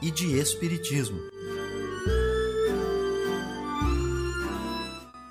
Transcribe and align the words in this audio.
e 0.00 0.10
de 0.10 0.38
espiritismo. 0.38 1.18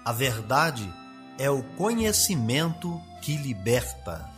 A 0.06 0.12
verdade 0.12 0.92
é 1.38 1.50
o 1.50 1.62
conhecimento 1.62 3.02
que 3.22 3.36
liberta. 3.38 4.38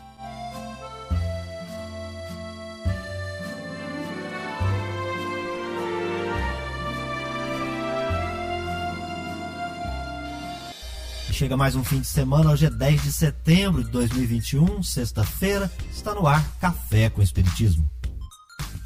Chega 11.32 11.56
mais 11.56 11.73
um 11.73 11.86
fim 11.86 12.02
de 12.02 12.08
semana, 12.08 12.52
hoje 12.52 12.66
é 12.66 12.70
10 12.70 13.04
de 13.04 13.14
setembro 13.14 13.82
de 13.82 13.90
2021, 13.92 14.84
sexta-feira, 14.84 15.72
está 15.90 16.14
no 16.14 16.28
ar 16.28 16.46
Café 16.59 17.09
com 17.09 17.22
Espiritismo. 17.22 17.90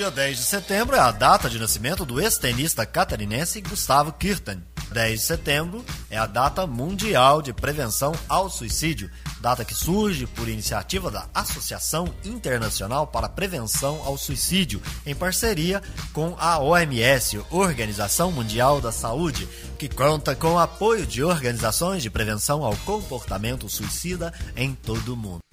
Dia 0.00 0.10
10 0.10 0.38
de 0.38 0.44
setembro 0.44 0.96
é 0.96 0.98
a 0.98 1.10
data 1.10 1.50
de 1.50 1.58
nascimento 1.58 2.06
do 2.06 2.18
ex-tenista 2.18 2.86
catarinense 2.86 3.60
Gustavo 3.60 4.10
Kirten. 4.14 4.62
10 4.90 5.20
de 5.20 5.26
setembro 5.26 5.84
é 6.08 6.16
a 6.16 6.24
data 6.24 6.66
mundial 6.66 7.42
de 7.42 7.52
prevenção 7.52 8.14
ao 8.26 8.48
suicídio, 8.48 9.10
data 9.42 9.62
que 9.62 9.74
surge 9.74 10.26
por 10.26 10.48
iniciativa 10.48 11.10
da 11.10 11.28
Associação 11.34 12.14
Internacional 12.24 13.08
para 13.08 13.26
a 13.26 13.28
Prevenção 13.28 14.00
ao 14.02 14.16
Suicídio, 14.16 14.80
em 15.04 15.14
parceria 15.14 15.82
com 16.14 16.34
a 16.38 16.58
OMS, 16.58 17.38
Organização 17.50 18.32
Mundial 18.32 18.80
da 18.80 18.90
Saúde, 18.90 19.46
que 19.78 19.86
conta 19.86 20.34
com 20.34 20.54
o 20.54 20.58
apoio 20.58 21.06
de 21.06 21.22
organizações 21.22 22.02
de 22.02 22.08
prevenção 22.08 22.64
ao 22.64 22.74
comportamento 22.78 23.68
suicida 23.68 24.32
em 24.56 24.74
todo 24.74 25.12
o 25.12 25.16
mundo. 25.16 25.49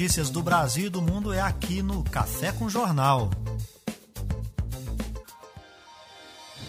Notícias 0.00 0.30
do 0.30 0.42
Brasil 0.42 0.86
e 0.86 0.88
do 0.88 1.02
mundo 1.02 1.30
é 1.30 1.42
aqui 1.42 1.82
no 1.82 2.02
Café 2.02 2.52
com 2.52 2.70
Jornal. 2.70 3.28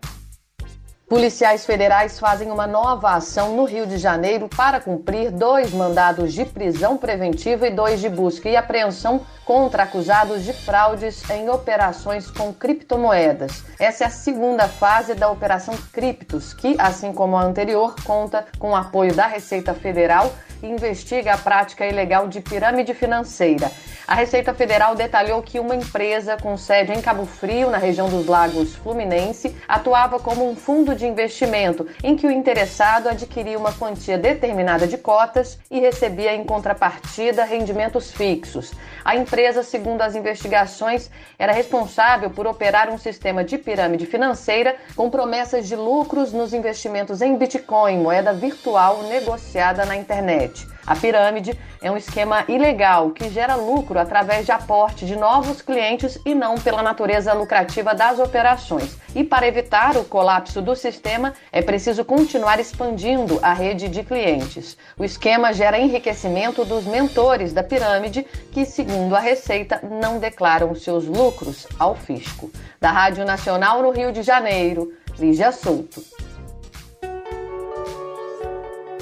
Policiais 1.07 1.65
federais 1.65 2.19
fazem 2.19 2.51
uma 2.51 2.68
nova 2.68 3.12
ação 3.12 3.56
no 3.56 3.63
Rio 3.63 3.88
de 3.88 3.98
Janeiro 3.98 4.50
para 4.50 4.81
cumprir 4.81 5.31
dois 5.31 5.71
mandados 5.71 6.33
de 6.33 6.44
prisão 6.44 6.98
preventiva 6.98 7.65
e 7.65 7.71
dois 7.71 8.01
de 8.01 8.09
busca 8.09 8.50
e 8.50 8.57
apreensão 8.57 9.21
contra 9.45 9.83
acusados 9.83 10.44
de 10.44 10.51
fraudes 10.51 11.24
em 11.30 11.50
operações 11.50 12.30
com 12.30 12.54
criptomoedas. 12.54 13.63
Essa 13.80 14.04
é 14.04 14.07
a 14.07 14.09
segunda 14.09 14.68
fase 14.68 15.15
da 15.15 15.31
Operação 15.31 15.77
Criptos, 15.94 16.54
que, 16.54 16.75
assim 16.77 17.13
como 17.13 17.38
a 17.38 17.44
anterior, 17.44 17.95
conta 18.03 18.45
com 18.60 18.71
o 18.71 18.75
apoio 18.75 19.15
da 19.15 19.27
Receita 19.27 19.74
Federal 19.74 20.30
e 20.62 20.68
investiga 20.68 21.36
a 21.36 21.38
prática 21.38 21.86
ilegal 21.86 22.27
de 22.27 22.42
pirâmide 22.42 22.94
financeira. 22.94 23.71
A 24.07 24.15
Receita 24.15 24.53
Federal 24.53 24.95
detalhou 24.95 25.42
que 25.42 25.60
uma 25.60 25.75
empresa 25.75 26.38
com 26.38 26.56
sede 26.56 26.94
em 26.94 27.01
Cabo 27.01 27.25
Frio, 27.25 27.69
na 27.69 27.77
região 27.77 28.07
dos 28.07 28.25
Lagos 28.25 28.74
Fluminense, 28.75 29.53
atuava 29.68 30.18
como 30.18 30.50
um 30.50 30.56
fundo 30.56 30.95
de 30.97 31.05
investimento 31.05 31.88
em 32.03 32.15
que 32.15 32.27
o 32.27 32.31
interessado 32.31 33.07
adquiria 33.07 33.57
uma 33.57 33.71
quantia 33.71 34.17
determinada 34.17 34.85
de 34.85 34.97
cotas 34.97 35.57
e 35.71 35.79
recebia 35.79 36.35
em 36.35 36.44
contrapartida 36.44 37.45
rendimentos 37.45 38.11
fixos. 38.11 38.73
A 39.05 39.15
empresa, 39.15 39.63
segundo 39.63 40.01
as 40.01 40.15
investigações, 40.15 41.09
era 41.39 41.53
responsável 41.53 42.29
por 42.29 42.45
operar 42.47 42.89
um 42.89 42.97
sistema 42.97 43.44
de 43.44 43.57
pirâmide 43.57 44.05
financeira 44.05 44.75
com 44.95 45.09
promessas 45.09 45.67
de 45.67 45.75
lucros 45.75 46.33
nos 46.33 46.53
investimentos 46.53 47.21
em 47.21 47.38
Bitcoin, 47.38 48.00
moeda 48.00 48.33
virtual 48.33 49.03
negociada 49.03 49.85
na 49.85 49.95
internet. 49.95 50.67
A 50.88 50.95
pirâmide 50.95 51.60
é 51.81 51.92
um 51.92 51.98
esquema 51.98 52.45
ilegal 52.48 53.12
que 53.12 53.30
gera 53.30 53.56
lucro 53.56 54.00
através 54.00 54.45
de 54.45 54.54
aporte 54.54 55.06
de 55.06 55.18
novos 55.18 55.62
clientes 55.62 56.18
e 56.25 56.34
não 56.34 56.56
pela 56.56 56.81
natureza 56.81 57.34
lucrativa 57.34 57.94
das 57.94 58.19
operações. 58.19 58.98
E 59.13 59.22
para 59.22 59.45
evitar 59.45 59.98
o 59.98 60.06
colapso 60.06 60.62
do 60.62 60.74
sistema, 60.78 61.34
é 61.51 61.62
preciso 61.62 62.06
continuar 62.06 62.57
expandindo 62.62 63.38
a 63.42 63.51
rede 63.51 63.89
de 63.89 64.01
clientes. 64.01 64.78
O 64.98 65.04
esquema 65.04 65.51
gera 65.51 65.78
enriquecimento 65.78 66.63
dos 66.63 66.86
mentores 66.86 67.51
da 67.51 67.63
pirâmide, 67.63 68.25
que, 68.54 68.63
segundo 68.63 69.13
a 69.13 69.19
Receita, 69.19 69.81
não 69.84 70.19
declaram 70.19 70.74
seus 70.74 71.06
lucros 71.06 71.68
ao 71.78 71.95
fisco. 71.95 72.50
Da 72.80 72.92
Rádio 72.92 73.25
Nacional 73.25 73.81
no 73.81 73.92
Rio 73.92 74.13
de 74.13 74.24
Janeiro, 74.24 74.94
Lígia 75.19 75.51
Souto 75.51 76.16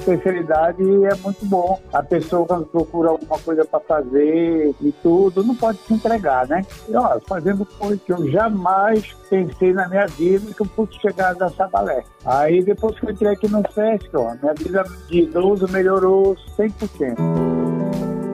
especialidade 0.06 0.82
é 0.82 1.14
muito 1.16 1.44
bom. 1.46 1.80
A 1.92 2.02
pessoa, 2.02 2.46
quando 2.46 2.66
procura 2.66 3.10
alguma 3.10 3.38
coisa 3.38 3.64
para 3.64 3.80
fazer 3.80 4.74
e 4.80 4.92
tudo, 5.02 5.42
não 5.42 5.54
pode 5.54 5.78
se 5.78 5.94
entregar, 5.94 6.46
né? 6.46 6.64
E, 6.88 6.96
ó, 6.96 7.18
fazendo 7.26 7.66
coisa 7.66 8.00
que 8.04 8.12
eu 8.12 8.30
jamais 8.30 9.14
pensei 9.28 9.72
na 9.72 9.88
minha 9.88 10.06
vida 10.06 10.54
que 10.54 10.62
eu 10.62 10.66
fosse 10.66 11.00
chegar 11.00 11.30
a 11.30 11.34
dançar 11.34 11.68
balé. 11.68 12.04
Aí, 12.24 12.62
depois 12.62 12.98
que 12.98 13.06
eu 13.06 13.10
entrei 13.10 13.32
aqui 13.32 13.48
no 13.48 13.62
Sesc, 13.72 14.08
ó, 14.14 14.34
minha 14.40 14.54
vida 14.54 14.84
de 15.08 15.22
idoso 15.22 15.66
melhorou 15.68 16.36
100%. 16.56 17.16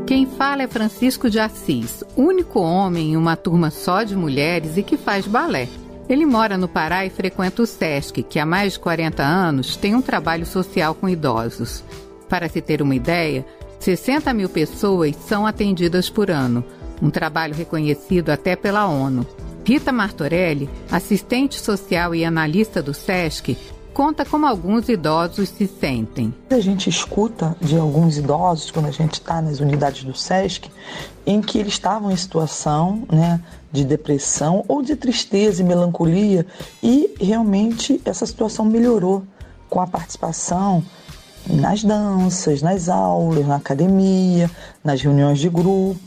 Quem 0.06 0.26
fala 0.26 0.62
é 0.62 0.66
Francisco 0.66 1.30
de 1.30 1.38
Assis, 1.38 2.04
único 2.16 2.60
homem 2.60 3.12
em 3.12 3.16
uma 3.16 3.34
turma 3.34 3.70
só 3.70 4.02
de 4.02 4.14
mulheres 4.14 4.76
e 4.76 4.82
que 4.82 4.96
faz 4.96 5.26
balé. 5.26 5.68
Ele 6.12 6.26
mora 6.26 6.58
no 6.58 6.68
Pará 6.68 7.06
e 7.06 7.08
frequenta 7.08 7.62
o 7.62 7.66
SESC, 7.66 8.22
que 8.22 8.38
há 8.38 8.44
mais 8.44 8.74
de 8.74 8.80
40 8.80 9.22
anos 9.22 9.76
tem 9.76 9.94
um 9.94 10.02
trabalho 10.02 10.44
social 10.44 10.94
com 10.94 11.08
idosos. 11.08 11.82
Para 12.28 12.50
se 12.50 12.60
ter 12.60 12.82
uma 12.82 12.94
ideia, 12.94 13.46
60 13.80 14.30
mil 14.34 14.50
pessoas 14.50 15.16
são 15.16 15.46
atendidas 15.46 16.10
por 16.10 16.30
ano, 16.30 16.62
um 17.00 17.08
trabalho 17.08 17.54
reconhecido 17.54 18.28
até 18.28 18.54
pela 18.54 18.86
ONU. 18.86 19.26
Rita 19.64 19.90
Martorelli, 19.90 20.68
assistente 20.90 21.58
social 21.58 22.14
e 22.14 22.26
analista 22.26 22.82
do 22.82 22.92
SESC, 22.92 23.56
conta 23.92 24.24
como 24.24 24.46
alguns 24.46 24.88
idosos 24.88 25.48
se 25.50 25.66
sentem. 25.66 26.34
A 26.50 26.60
gente 26.60 26.88
escuta 26.88 27.56
de 27.60 27.76
alguns 27.76 28.16
idosos, 28.16 28.70
quando 28.70 28.86
a 28.86 28.90
gente 28.90 29.14
está 29.14 29.40
nas 29.40 29.60
unidades 29.60 30.04
do 30.04 30.14
SESC, 30.14 30.70
em 31.26 31.40
que 31.40 31.58
eles 31.58 31.74
estavam 31.74 32.10
em 32.10 32.16
situação 32.16 33.06
né, 33.10 33.40
de 33.70 33.84
depressão 33.84 34.64
ou 34.66 34.82
de 34.82 34.96
tristeza 34.96 35.62
e 35.62 35.64
melancolia, 35.64 36.46
e 36.82 37.14
realmente 37.20 38.00
essa 38.04 38.26
situação 38.26 38.64
melhorou 38.64 39.22
com 39.68 39.80
a 39.80 39.86
participação 39.86 40.82
nas 41.46 41.82
danças, 41.82 42.62
nas 42.62 42.88
aulas, 42.88 43.46
na 43.46 43.56
academia, 43.56 44.50
nas 44.82 45.00
reuniões 45.02 45.38
de 45.38 45.48
grupo. 45.48 46.00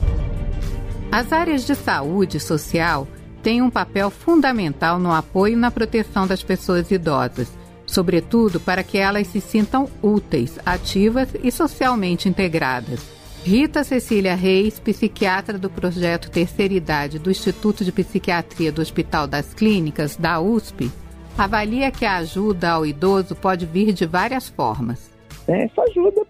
As 1.12 1.32
áreas 1.32 1.64
de 1.64 1.74
saúde 1.74 2.40
social 2.40 3.06
têm 3.42 3.62
um 3.62 3.70
papel 3.70 4.10
fundamental 4.10 4.98
no 4.98 5.12
apoio 5.12 5.54
e 5.54 5.56
na 5.56 5.70
proteção 5.70 6.26
das 6.26 6.42
pessoas 6.42 6.90
idosas 6.90 7.48
sobretudo 7.86 8.60
para 8.60 8.82
que 8.82 8.98
elas 8.98 9.26
se 9.28 9.40
sintam 9.40 9.88
úteis, 10.02 10.58
ativas 10.66 11.28
e 11.42 11.50
socialmente 11.50 12.28
integradas. 12.28 13.00
Rita 13.44 13.84
Cecília 13.84 14.34
Reis, 14.34 14.80
psiquiatra 14.80 15.56
do 15.56 15.70
projeto 15.70 16.30
Terceira 16.30 16.74
Idade 16.74 17.18
do 17.20 17.30
Instituto 17.30 17.84
de 17.84 17.92
Psiquiatria 17.92 18.72
do 18.72 18.82
Hospital 18.82 19.28
das 19.28 19.54
Clínicas, 19.54 20.16
da 20.16 20.40
USP, 20.40 20.90
avalia 21.38 21.92
que 21.92 22.04
a 22.04 22.16
ajuda 22.16 22.70
ao 22.70 22.84
idoso 22.84 23.36
pode 23.36 23.64
vir 23.64 23.92
de 23.92 24.04
várias 24.04 24.48
formas. 24.48 25.10
Essa 25.46 25.82
ajuda 25.82 26.22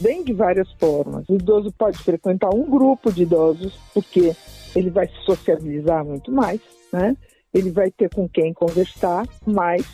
vem 0.00 0.24
de 0.24 0.32
várias 0.32 0.70
formas. 0.72 1.28
O 1.28 1.34
idoso 1.34 1.72
pode 1.78 1.98
frequentar 1.98 2.50
um 2.52 2.68
grupo 2.68 3.12
de 3.12 3.22
idosos, 3.22 3.78
porque 3.92 4.34
ele 4.74 4.90
vai 4.90 5.06
se 5.06 5.24
socializar 5.24 6.04
muito 6.04 6.32
mais, 6.32 6.60
né? 6.92 7.16
Ele 7.52 7.70
vai 7.70 7.90
ter 7.90 8.12
com 8.12 8.28
quem 8.28 8.52
conversar 8.52 9.24
mais, 9.46 9.86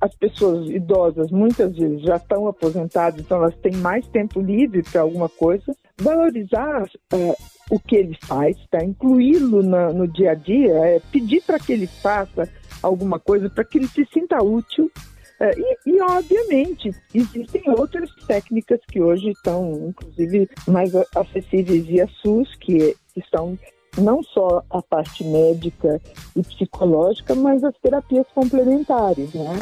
as 0.00 0.14
pessoas 0.14 0.68
idosas 0.70 1.30
muitas 1.30 1.76
vezes 1.76 2.02
já 2.02 2.16
estão 2.16 2.48
aposentadas, 2.48 3.20
então 3.20 3.38
elas 3.38 3.54
têm 3.56 3.76
mais 3.76 4.06
tempo 4.08 4.40
livre 4.40 4.82
para 4.82 5.02
alguma 5.02 5.28
coisa. 5.28 5.76
Valorizar 5.98 6.88
é, 7.12 7.36
o 7.70 7.78
que 7.78 7.96
ele 7.96 8.16
faz, 8.22 8.56
tá? 8.70 8.82
incluí-lo 8.82 9.62
no 9.62 10.08
dia 10.08 10.32
a 10.32 10.34
dia, 10.34 10.74
é, 10.86 11.00
pedir 11.12 11.42
para 11.42 11.58
que 11.58 11.72
ele 11.72 11.86
faça 11.86 12.48
alguma 12.82 13.18
coisa, 13.18 13.50
para 13.50 13.64
que 13.64 13.78
ele 13.78 13.88
se 13.88 14.06
sinta 14.12 14.42
útil. 14.42 14.90
É, 15.38 15.52
e, 15.58 15.76
e, 15.86 16.02
obviamente, 16.02 16.90
existem 17.14 17.62
outras 17.68 18.10
técnicas 18.26 18.80
que 18.90 19.00
hoje 19.00 19.30
estão, 19.30 19.88
inclusive, 19.88 20.48
mais 20.66 20.94
acessíveis 21.16 21.86
via 21.86 22.08
SUS, 22.22 22.54
que, 22.56 22.94
que 23.14 23.22
são 23.30 23.58
não 23.98 24.22
só 24.22 24.62
a 24.70 24.82
parte 24.82 25.24
médica 25.24 26.00
e 26.36 26.42
psicológica, 26.42 27.34
mas 27.34 27.64
as 27.64 27.74
terapias 27.78 28.26
complementares, 28.34 29.32
né? 29.34 29.58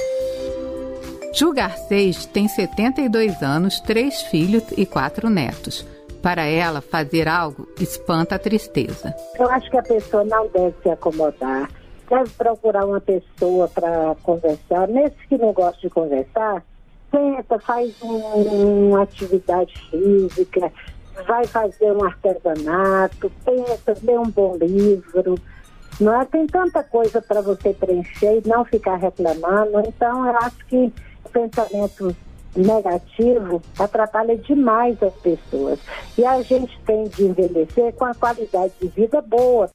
Ju 1.38 1.52
Garcês 1.52 2.26
tem 2.26 2.49
72 2.49 3.44
anos, 3.44 3.79
três 3.79 4.23
filhos 4.23 4.64
e 4.76 4.85
quatro 4.85 5.31
netos. 5.31 5.87
Para 6.20 6.44
ela, 6.44 6.81
fazer 6.81 7.29
algo 7.29 7.69
espanta 7.81 8.35
a 8.35 8.38
tristeza. 8.40 9.14
Eu 9.38 9.49
acho 9.49 9.70
que 9.70 9.79
a 9.79 9.82
pessoa 9.85 10.25
não 10.25 10.49
deve 10.49 10.75
se 10.82 10.90
acomodar, 10.90 11.70
deve 12.11 12.29
procurar 12.31 12.85
uma 12.85 13.00
pessoa 13.00 13.69
para 13.69 14.17
conversar. 14.20 14.88
Nesse 14.88 15.14
que 15.29 15.38
não 15.38 15.52
gosta 15.52 15.81
de 15.81 15.90
conversar, 15.90 16.61
tenta, 17.12 17.56
faz 17.61 17.94
um, 18.02 18.88
uma 18.88 19.05
atividade 19.05 19.73
física, 19.93 20.73
vai 21.25 21.46
fazer 21.46 21.93
um 21.93 22.05
artesanato, 22.05 23.31
pensa, 23.44 23.96
lê 24.02 24.19
um 24.19 24.29
bom 24.29 24.56
livro. 24.56 25.37
Não 26.00 26.20
é? 26.20 26.25
Tem 26.25 26.49
tanta 26.49 26.82
coisa 26.82 27.23
para 27.23 27.40
você 27.40 27.73
preencher 27.73 28.40
e 28.44 28.49
não 28.49 28.64
ficar 28.64 28.96
reclamando. 28.96 29.81
Então, 29.87 30.26
eu 30.26 30.37
acho 30.37 30.67
que 30.67 30.93
pensamento 31.29 32.15
negativo 32.57 33.63
atrapalha 33.79 34.37
demais 34.37 35.01
as 35.03 35.15
pessoas. 35.15 35.79
E 36.17 36.25
a 36.25 36.43
gente 36.43 36.79
tem 36.87 37.05
de 37.09 37.25
envelhecer 37.25 37.93
com 37.95 38.05
a 38.05 38.15
qualidade 38.15 38.73
de 38.81 38.89
vida 38.89 39.21
boa. 39.21 39.71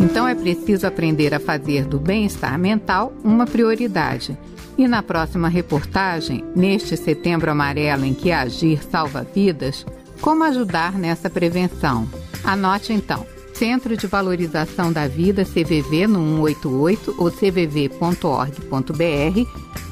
Então 0.00 0.26
é 0.26 0.34
preciso 0.34 0.86
aprender 0.86 1.34
a 1.34 1.40
fazer 1.40 1.84
do 1.84 1.98
bem-estar 1.98 2.58
mental 2.58 3.12
uma 3.22 3.46
prioridade 3.46 4.36
e 4.78 4.86
na 4.86 5.02
próxima 5.02 5.48
reportagem, 5.48 6.44
neste 6.54 6.96
setembro 6.96 7.50
amarelo 7.50 8.04
em 8.04 8.12
que 8.12 8.30
agir 8.30 8.82
salva 8.84 9.22
vidas, 9.34 9.86
como 10.20 10.44
ajudar 10.44 10.98
nessa 10.98 11.30
prevenção? 11.30 12.06
Anote 12.44 12.92
então. 12.92 13.35
Centro 13.58 13.96
de 13.96 14.06
Valorização 14.06 14.92
da 14.92 15.08
Vida 15.08 15.42
CVV 15.42 16.06
no 16.06 16.18
188 16.46 17.14
ou 17.16 17.30
cvv.org.br, 17.30 18.60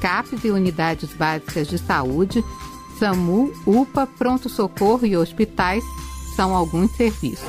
CAPs 0.00 0.44
e 0.44 0.50
unidades 0.50 1.14
básicas 1.14 1.66
de 1.66 1.78
saúde, 1.78 2.44
SAMU, 2.98 3.52
UPA, 3.66 4.06
pronto-socorro 4.06 5.06
e 5.06 5.16
hospitais 5.16 5.82
são 6.36 6.54
alguns 6.54 6.90
serviços. 6.92 7.48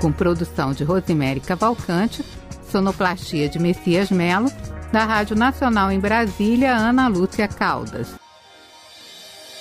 Com 0.00 0.10
produção 0.10 0.72
de 0.72 0.82
Rosemary 0.82 1.40
Cavalcante, 1.40 2.24
sonoplastia 2.70 3.50
de 3.50 3.58
Messias 3.58 4.10
Melo 4.10 4.50
da 4.92 5.04
Rádio 5.04 5.36
Nacional 5.36 5.90
em 5.90 6.00
Brasília, 6.00 6.74
Ana 6.74 7.06
Lúcia 7.08 7.46
Caldas. 7.46 8.25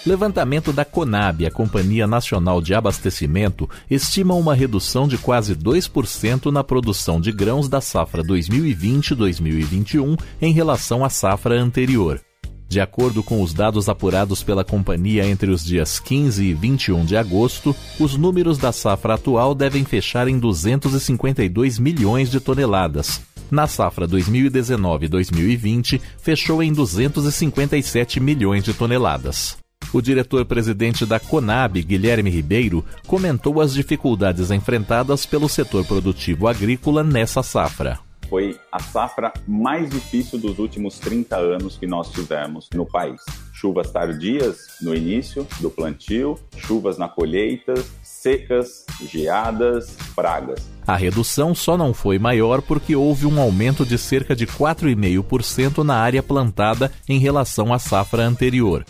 Levantamento 0.05 0.71
da 0.71 0.85
Conab, 0.85 1.47
a 1.47 1.51
Companhia 1.51 2.05
Nacional 2.05 2.61
de 2.61 2.75
Abastecimento, 2.75 3.67
estima 3.89 4.35
uma 4.35 4.53
redução 4.53 5.07
de 5.07 5.17
quase 5.17 5.55
2% 5.55 6.51
na 6.51 6.63
produção 6.63 7.19
de 7.19 7.31
grãos 7.31 7.67
da 7.67 7.81
safra 7.81 8.23
2020-2021 8.23 10.19
em 10.39 10.53
relação 10.53 11.03
à 11.03 11.09
safra 11.09 11.59
anterior. 11.59 12.21
De 12.67 12.79
acordo 12.79 13.23
com 13.23 13.41
os 13.41 13.51
dados 13.51 13.89
apurados 13.89 14.43
pela 14.43 14.63
companhia 14.63 15.25
entre 15.25 15.49
os 15.49 15.65
dias 15.65 15.99
15 15.99 16.43
e 16.43 16.53
21 16.53 17.03
de 17.03 17.17
agosto, 17.17 17.75
os 17.99 18.15
números 18.15 18.59
da 18.59 18.71
safra 18.71 19.15
atual 19.15 19.55
devem 19.55 19.83
fechar 19.83 20.27
em 20.27 20.37
252 20.37 21.79
milhões 21.79 22.29
de 22.29 22.39
toneladas, 22.39 23.21
na 23.49 23.67
safra 23.67 24.07
2019-2020, 24.07 25.99
fechou 26.17 26.61
em 26.63 26.73
257 26.73 28.19
milhões 28.19 28.63
de 28.63 28.73
toneladas. 28.73 29.64
O 29.93 30.01
diretor-presidente 30.01 31.05
da 31.05 31.19
Conab, 31.19 31.81
Guilherme 31.81 32.29
Ribeiro, 32.29 32.83
comentou 33.07 33.61
as 33.61 33.73
dificuldades 33.73 34.51
enfrentadas 34.51 35.25
pelo 35.25 35.47
setor 35.47 35.85
produtivo 35.85 36.47
agrícola 36.47 37.03
nessa 37.03 37.41
safra 37.41 37.99
foi 38.35 38.59
a 38.71 38.79
safra 38.79 39.31
mais 39.47 39.89
difícil 39.89 40.39
dos 40.39 40.59
últimos 40.59 40.99
30 40.99 41.37
anos 41.37 41.77
que 41.77 41.87
nós 41.87 42.11
tivemos 42.11 42.69
no 42.73 42.85
país. 42.85 43.21
Chuvas 43.53 43.91
tardias 43.91 44.77
no 44.81 44.93
início 44.93 45.47
do 45.61 45.69
plantio, 45.69 46.37
chuvas 46.57 46.97
na 46.97 47.07
colheita, 47.07 47.73
secas, 48.03 48.85
geadas, 49.01 49.95
pragas. 50.15 50.69
A 50.85 50.95
redução 50.95 51.55
só 51.55 51.77
não 51.77 51.93
foi 51.93 52.19
maior 52.19 52.61
porque 52.61 52.95
houve 52.95 53.25
um 53.25 53.39
aumento 53.39 53.85
de 53.85 53.97
cerca 53.97 54.35
de 54.35 54.45
4,5% 54.45 55.83
na 55.83 55.95
área 55.95 56.21
plantada 56.21 56.91
em 57.07 57.19
relação 57.19 57.73
à 57.73 57.79
safra 57.79 58.23
anterior. 58.23 58.85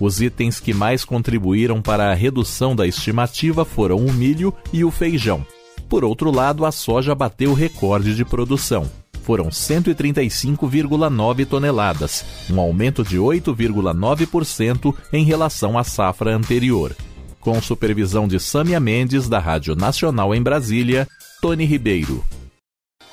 Os 0.00 0.20
itens 0.20 0.60
que 0.60 0.72
mais 0.72 1.04
contribuíram 1.04 1.82
para 1.82 2.10
a 2.10 2.14
redução 2.14 2.76
da 2.76 2.86
estimativa 2.86 3.64
foram 3.64 3.98
o 3.98 4.12
milho 4.12 4.54
e 4.72 4.84
o 4.84 4.90
feijão. 4.90 5.44
Por 5.88 6.04
outro 6.04 6.30
lado, 6.30 6.64
a 6.64 6.72
soja 6.72 7.14
bateu 7.14 7.54
recorde 7.54 8.14
de 8.14 8.24
produção. 8.24 8.88
Foram 9.22 9.46
135,9 9.46 11.46
toneladas, 11.46 12.24
um 12.50 12.60
aumento 12.60 13.04
de 13.04 13.18
8,9% 13.18 14.94
em 15.12 15.24
relação 15.24 15.76
à 15.76 15.84
safra 15.84 16.34
anterior. 16.34 16.96
Com 17.40 17.60
supervisão 17.60 18.26
de 18.26 18.40
Sâmia 18.40 18.80
Mendes, 18.80 19.28
da 19.28 19.38
Rádio 19.38 19.74
Nacional 19.74 20.34
em 20.34 20.42
Brasília, 20.42 21.06
Tony 21.40 21.64
Ribeiro. 21.64 22.24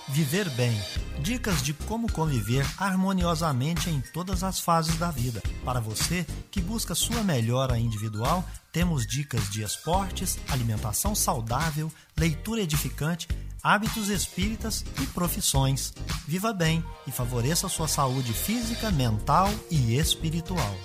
Viver 0.07 0.49
bem. 0.51 0.73
Dicas 1.25 1.63
de 1.63 1.73
como 1.73 2.11
conviver 2.11 2.63
harmoniosamente 2.77 3.89
em 3.89 3.99
todas 3.99 4.43
as 4.43 4.59
fases 4.59 4.95
da 4.97 5.09
vida. 5.09 5.41
Para 5.63 5.79
você 5.79 6.23
que 6.51 6.61
busca 6.61 6.93
sua 6.93 7.23
melhora 7.23 7.79
individual, 7.79 8.45
temos 8.71 9.07
dicas 9.07 9.49
de 9.49 9.63
esportes, 9.63 10.37
alimentação 10.47 11.15
saudável, 11.15 11.91
leitura 12.15 12.61
edificante, 12.61 13.27
hábitos 13.63 14.09
espíritas 14.09 14.85
e 15.01 15.07
profissões. 15.07 15.95
Viva 16.27 16.53
bem 16.53 16.85
e 17.07 17.11
favoreça 17.11 17.67
sua 17.67 17.87
saúde 17.87 18.31
física, 18.31 18.91
mental 18.91 19.49
e 19.71 19.97
espiritual. 19.97 20.77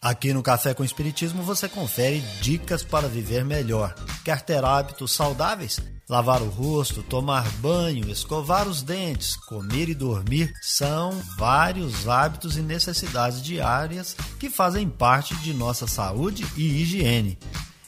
Aqui 0.00 0.32
no 0.32 0.42
Café 0.42 0.72
com 0.72 0.82
Espiritismo 0.82 1.42
você 1.42 1.68
confere 1.68 2.20
dicas 2.40 2.82
para 2.82 3.08
viver 3.08 3.44
melhor. 3.44 3.94
Quer 4.24 4.40
ter 4.40 4.64
hábitos 4.64 5.12
saudáveis? 5.12 5.82
Lavar 6.06 6.42
o 6.42 6.50
rosto, 6.50 7.02
tomar 7.02 7.48
banho, 7.60 8.10
escovar 8.10 8.68
os 8.68 8.82
dentes, 8.82 9.36
comer 9.36 9.88
e 9.88 9.94
dormir 9.94 10.52
são 10.60 11.12
vários 11.38 12.06
hábitos 12.06 12.58
e 12.58 12.60
necessidades 12.60 13.40
diárias 13.40 14.14
que 14.38 14.50
fazem 14.50 14.86
parte 14.86 15.34
de 15.36 15.54
nossa 15.54 15.86
saúde 15.86 16.44
e 16.56 16.82
higiene. 16.82 17.38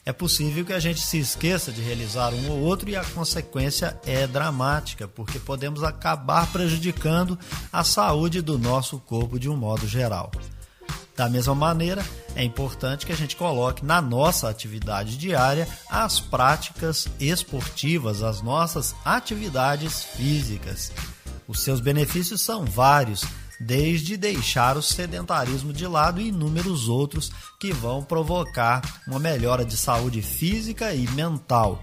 É 0.06 0.12
possível 0.12 0.64
que 0.64 0.72
a 0.72 0.78
gente 0.78 1.00
se 1.00 1.18
esqueça 1.18 1.70
de 1.70 1.82
realizar 1.82 2.32
um 2.32 2.48
ou 2.48 2.60
outro 2.60 2.88
e 2.88 2.96
a 2.96 3.04
consequência 3.04 3.98
é 4.06 4.26
dramática, 4.26 5.06
porque 5.06 5.38
podemos 5.38 5.82
acabar 5.82 6.50
prejudicando 6.50 7.38
a 7.72 7.84
saúde 7.84 8.40
do 8.40 8.56
nosso 8.56 8.98
corpo 9.00 9.38
de 9.38 9.50
um 9.50 9.56
modo 9.56 9.86
geral. 9.86 10.30
Da 11.16 11.30
mesma 11.30 11.54
maneira, 11.54 12.04
é 12.34 12.44
importante 12.44 13.06
que 13.06 13.12
a 13.12 13.16
gente 13.16 13.36
coloque 13.36 13.82
na 13.84 14.02
nossa 14.02 14.50
atividade 14.50 15.16
diária 15.16 15.66
as 15.88 16.20
práticas 16.20 17.08
esportivas, 17.18 18.22
as 18.22 18.42
nossas 18.42 18.94
atividades 19.02 20.04
físicas. 20.04 20.92
Os 21.48 21.60
seus 21.60 21.80
benefícios 21.80 22.42
são 22.42 22.66
vários, 22.66 23.24
desde 23.58 24.18
deixar 24.18 24.76
o 24.76 24.82
sedentarismo 24.82 25.72
de 25.72 25.86
lado 25.86 26.20
e 26.20 26.28
inúmeros 26.28 26.86
outros 26.86 27.32
que 27.58 27.72
vão 27.72 28.04
provocar 28.04 28.82
uma 29.08 29.18
melhora 29.18 29.64
de 29.64 29.76
saúde 29.76 30.20
física 30.20 30.92
e 30.92 31.08
mental. 31.12 31.82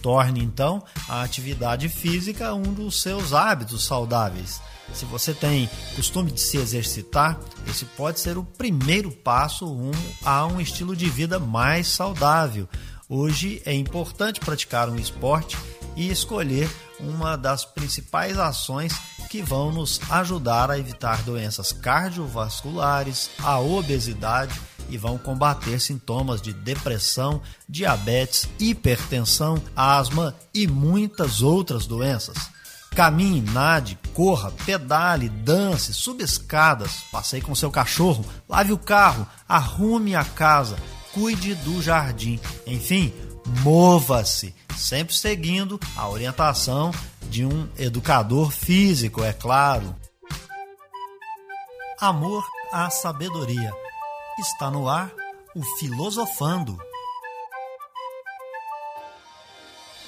Torne 0.00 0.42
então 0.42 0.82
a 1.06 1.22
atividade 1.22 1.90
física 1.90 2.54
um 2.54 2.72
dos 2.72 3.02
seus 3.02 3.34
hábitos 3.34 3.84
saudáveis. 3.84 4.62
Se 4.92 5.04
você 5.04 5.32
tem 5.32 5.68
costume 5.94 6.30
de 6.30 6.40
se 6.40 6.56
exercitar, 6.56 7.38
esse 7.68 7.84
pode 7.84 8.20
ser 8.20 8.36
o 8.36 8.44
primeiro 8.44 9.10
passo 9.10 9.66
rumo 9.66 9.92
a 10.24 10.46
um 10.46 10.60
estilo 10.60 10.94
de 10.94 11.08
vida 11.08 11.38
mais 11.38 11.86
saudável. 11.88 12.68
Hoje 13.08 13.60
é 13.64 13.74
importante 13.74 14.40
praticar 14.40 14.88
um 14.88 14.96
esporte 14.96 15.56
e 15.96 16.10
escolher 16.10 16.70
uma 17.00 17.36
das 17.36 17.64
principais 17.64 18.38
ações 18.38 18.92
que 19.28 19.42
vão 19.42 19.72
nos 19.72 20.00
ajudar 20.10 20.70
a 20.70 20.78
evitar 20.78 21.22
doenças 21.22 21.72
cardiovasculares, 21.72 23.30
a 23.38 23.58
obesidade 23.58 24.60
e 24.88 24.98
vão 24.98 25.16
combater 25.16 25.80
sintomas 25.80 26.42
de 26.42 26.52
depressão, 26.52 27.40
diabetes, 27.68 28.48
hipertensão, 28.58 29.62
asma 29.74 30.34
e 30.52 30.66
muitas 30.66 31.42
outras 31.42 31.86
doenças. 31.86 32.36
Caminhe, 32.94 33.40
nade, 33.40 33.98
corra, 34.12 34.50
pedale, 34.66 35.28
dance, 35.28 35.94
suba 35.94 36.22
escadas, 36.22 37.04
passeie 37.12 37.40
com 37.40 37.54
seu 37.54 37.70
cachorro, 37.70 38.24
lave 38.48 38.72
o 38.72 38.78
carro, 38.78 39.26
arrume 39.48 40.14
a 40.14 40.24
casa, 40.24 40.76
cuide 41.12 41.54
do 41.54 41.80
jardim. 41.80 42.38
Enfim, 42.66 43.14
mova-se, 43.62 44.54
sempre 44.76 45.14
seguindo 45.14 45.78
a 45.96 46.08
orientação 46.08 46.90
de 47.30 47.46
um 47.46 47.68
educador 47.78 48.50
físico, 48.50 49.22
é 49.22 49.32
claro. 49.32 49.94
Amor 52.00 52.44
à 52.72 52.90
sabedoria. 52.90 53.72
Está 54.38 54.70
no 54.70 54.88
ar 54.88 55.12
o 55.54 55.62
Filosofando. 55.78 56.78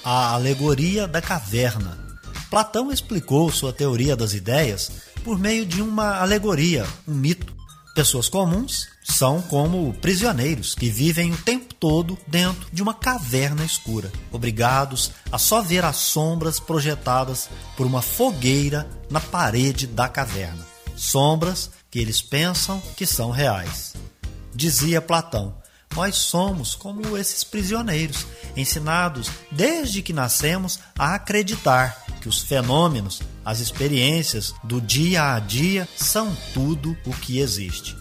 A 0.03 0.33
alegoria 0.33 1.07
da 1.07 1.21
caverna. 1.21 2.12
Platão 2.53 2.91
explicou 2.91 3.51
sua 3.51 3.73
teoria 3.73 4.15
das 4.15 4.35
ideias 4.35 4.91
por 5.23 5.39
meio 5.39 5.65
de 5.65 5.81
uma 5.81 6.19
alegoria, 6.19 6.85
um 7.07 7.15
mito. 7.15 7.51
Pessoas 7.95 8.29
comuns 8.29 8.89
são 9.03 9.41
como 9.41 9.91
prisioneiros 9.95 10.75
que 10.75 10.87
vivem 10.87 11.31
o 11.31 11.37
tempo 11.37 11.73
todo 11.73 12.15
dentro 12.27 12.67
de 12.71 12.83
uma 12.83 12.93
caverna 12.93 13.65
escura, 13.65 14.11
obrigados 14.31 15.09
a 15.31 15.39
só 15.39 15.63
ver 15.63 15.83
as 15.83 15.95
sombras 15.95 16.59
projetadas 16.59 17.49
por 17.75 17.87
uma 17.87 18.03
fogueira 18.03 18.87
na 19.09 19.19
parede 19.19 19.87
da 19.87 20.07
caverna. 20.07 20.63
Sombras 20.95 21.71
que 21.89 21.97
eles 21.97 22.21
pensam 22.21 22.79
que 22.95 23.07
são 23.07 23.31
reais. 23.31 23.95
Dizia 24.53 25.01
Platão: 25.01 25.55
nós 25.95 26.17
somos 26.17 26.75
como 26.75 27.17
esses 27.17 27.43
prisioneiros, 27.43 28.27
ensinados 28.55 29.31
desde 29.51 30.03
que 30.03 30.13
nascemos 30.13 30.79
a 30.97 31.15
acreditar 31.15 32.02
que 32.23 32.29
os 32.29 32.41
fenômenos, 32.41 33.21
as 33.43 33.59
experiências 33.59 34.55
do 34.63 34.79
dia 34.79 35.35
a 35.35 35.39
dia 35.39 35.87
são 35.93 36.33
tudo 36.53 36.97
o 37.05 37.11
que 37.11 37.39
existe. 37.39 37.97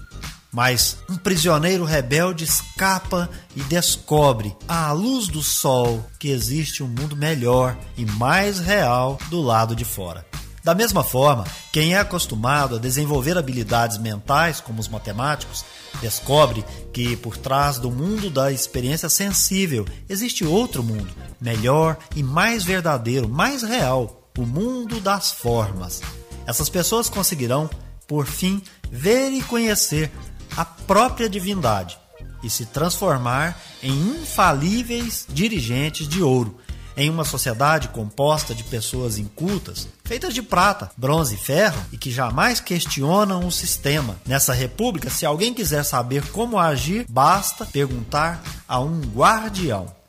Mas 0.52 0.98
um 1.10 1.16
prisioneiro 1.16 1.84
rebelde 1.84 2.44
escapa 2.44 3.28
e 3.56 3.60
descobre, 3.62 4.54
à 4.68 4.92
luz 4.92 5.26
do 5.26 5.42
sol, 5.42 6.08
que 6.20 6.28
existe 6.28 6.84
um 6.84 6.88
mundo 6.88 7.16
melhor 7.16 7.76
e 7.96 8.06
mais 8.06 8.60
real 8.60 9.18
do 9.28 9.40
lado 9.40 9.74
de 9.74 9.84
fora. 9.84 10.24
Da 10.64 10.76
mesma 10.76 11.02
forma, 11.02 11.44
quem 11.72 11.94
é 11.94 11.98
acostumado 11.98 12.76
a 12.76 12.78
desenvolver 12.78 13.36
habilidades 13.36 13.98
mentais, 13.98 14.60
como 14.60 14.80
os 14.80 14.86
matemáticos, 14.86 15.64
descobre 16.00 16.64
que 16.92 17.16
por 17.16 17.36
trás 17.36 17.78
do 17.78 17.90
mundo 17.90 18.30
da 18.30 18.52
experiência 18.52 19.08
sensível 19.08 19.84
existe 20.08 20.44
outro 20.44 20.84
mundo, 20.84 21.08
melhor 21.40 21.98
e 22.14 22.22
mais 22.22 22.62
verdadeiro, 22.62 23.28
mais 23.28 23.64
real, 23.64 24.30
o 24.38 24.46
mundo 24.46 25.00
das 25.00 25.32
formas. 25.32 26.00
Essas 26.46 26.68
pessoas 26.68 27.08
conseguirão, 27.08 27.68
por 28.06 28.26
fim, 28.26 28.62
ver 28.88 29.32
e 29.32 29.42
conhecer 29.42 30.12
a 30.56 30.64
própria 30.64 31.28
divindade 31.28 31.98
e 32.40 32.48
se 32.48 32.66
transformar 32.66 33.60
em 33.82 33.92
infalíveis 33.92 35.26
dirigentes 35.28 36.06
de 36.06 36.22
ouro 36.22 36.56
em 36.96 37.10
uma 37.10 37.24
sociedade 37.24 37.88
composta 37.88 38.54
de 38.54 38.64
pessoas 38.64 39.18
incultas, 39.18 39.88
feitas 40.04 40.34
de 40.34 40.42
prata, 40.42 40.90
bronze 40.96 41.34
e 41.34 41.38
ferro 41.38 41.80
e 41.92 41.96
que 41.96 42.10
jamais 42.10 42.60
questionam 42.60 43.46
o 43.46 43.52
sistema. 43.52 44.16
Nessa 44.26 44.52
república, 44.52 45.10
se 45.10 45.26
alguém 45.26 45.54
quiser 45.54 45.84
saber 45.84 46.28
como 46.30 46.58
agir, 46.58 47.06
basta 47.08 47.64
perguntar 47.64 48.42
a 48.68 48.80
um 48.80 49.00
guardião. 49.00 50.02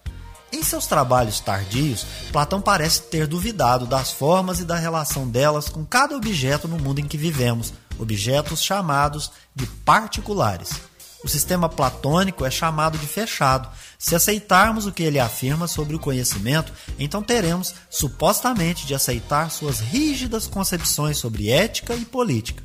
Em 0.51 0.61
seus 0.61 0.85
trabalhos 0.85 1.39
tardios, 1.39 2.05
Platão 2.31 2.61
parece 2.61 3.01
ter 3.03 3.25
duvidado 3.25 3.87
das 3.87 4.11
formas 4.11 4.59
e 4.59 4.63
da 4.63 4.75
relação 4.75 5.27
delas 5.27 5.67
com 5.67 5.83
cada 5.83 6.15
objeto 6.15 6.67
no 6.67 6.77
mundo 6.77 6.99
em 6.99 7.07
que 7.07 7.17
vivemos, 7.17 7.73
objetos 7.97 8.61
chamados 8.61 9.31
de 9.55 9.65
particulares. 9.65 10.69
O 11.24 11.27
sistema 11.27 11.70
platônico 11.70 12.46
é 12.46 12.51
chamado 12.51 12.98
de 12.98 13.08
fechado. 13.08 13.70
Se 13.98 14.13
aceitarmos 14.13 14.86
o 14.86 14.92
que 14.92 15.03
ele 15.03 15.20
afirma 15.20 15.68
sobre 15.68 15.96
o 15.96 16.00
conhecimento, 16.00 16.74
então 17.00 17.24
teremos 17.24 17.74
supostamente 17.89 18.86
de 18.86 18.94
aceitar 18.94 19.50
suas 19.50 19.80
rígidas 19.80 20.48
concepções 20.48 21.18
sobre 21.18 21.50
ética 21.50 21.96
e 21.96 22.03
política. 22.03 22.62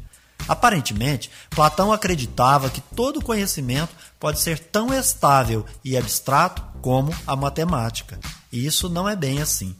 Aparentemente, 0.49 1.31
Platão 1.51 1.93
acreditava 1.93 2.71
que 2.71 2.81
todo 2.81 3.23
conhecimento 3.23 3.95
pode 4.19 4.41
ser 4.41 4.59
tão 4.59 4.93
estável 4.93 5.65
e 5.85 5.97
abstrato 5.97 6.63
como 6.81 7.15
a 7.27 7.37
matemática. 7.37 8.19
E 8.51 8.65
isso 8.65 8.89
não 8.89 9.09
é 9.09 9.15
bem 9.15 9.41
assim. 9.41 9.77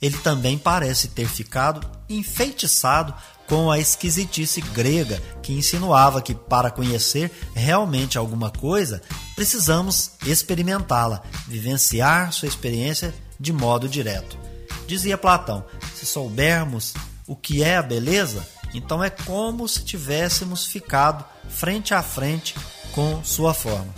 Ele 0.00 0.18
também 0.18 0.58
parece 0.58 1.08
ter 1.08 1.28
ficado 1.28 1.88
enfeitiçado 2.08 3.14
com 3.52 3.70
a 3.70 3.78
esquisitice 3.78 4.62
grega 4.62 5.22
que 5.42 5.52
insinuava 5.52 6.22
que 6.22 6.34
para 6.34 6.70
conhecer 6.70 7.30
realmente 7.54 8.16
alguma 8.16 8.50
coisa 8.50 9.02
precisamos 9.36 10.12
experimentá-la, 10.24 11.20
vivenciar 11.46 12.32
sua 12.32 12.48
experiência 12.48 13.14
de 13.38 13.52
modo 13.52 13.90
direto. 13.90 14.38
Dizia 14.86 15.18
Platão: 15.18 15.66
se 15.94 16.06
soubermos 16.06 16.94
o 17.26 17.36
que 17.36 17.62
é 17.62 17.76
a 17.76 17.82
beleza, 17.82 18.42
então 18.72 19.04
é 19.04 19.10
como 19.10 19.68
se 19.68 19.84
tivéssemos 19.84 20.64
ficado 20.64 21.22
frente 21.50 21.92
a 21.92 22.02
frente 22.02 22.54
com 22.92 23.22
sua 23.22 23.52
forma. 23.52 23.94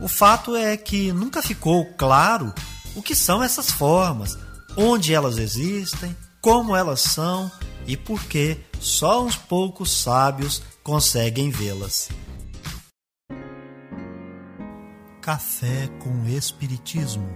O 0.00 0.08
fato 0.08 0.56
é 0.56 0.78
que 0.78 1.12
nunca 1.12 1.42
ficou 1.42 1.84
claro 1.98 2.54
o 2.96 3.02
que 3.02 3.14
são 3.14 3.42
essas 3.42 3.70
formas, 3.70 4.38
onde 4.74 5.12
elas 5.12 5.36
existem, 5.36 6.16
como 6.40 6.74
elas 6.74 7.02
são 7.02 7.52
e 7.86 7.96
por 7.96 8.24
que 8.24 8.56
só 8.80 9.24
uns 9.24 9.36
poucos 9.36 9.90
sábios 9.90 10.62
conseguem 10.82 11.50
vê-las. 11.50 12.08
Café 15.20 15.88
com 16.00 16.28
Espiritismo. 16.28 17.28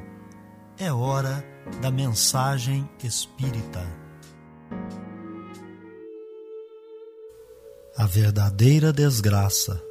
É 0.78 0.92
hora 0.92 1.44
da 1.80 1.90
mensagem 1.90 2.88
espírita. 3.02 3.84
A 7.96 8.06
verdadeira 8.06 8.92
desgraça. 8.92 9.82